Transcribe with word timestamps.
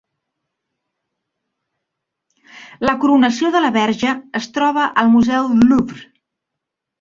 La 2.89 2.95
"Coronació 3.03 3.51
de 3.57 3.61
la 3.67 3.69
Verge" 3.77 4.15
es 4.41 4.49
troba 4.57 4.89
al 5.03 5.13
museu 5.19 5.53
Louvre 5.69 6.03